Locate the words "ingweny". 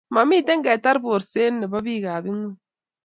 2.31-2.57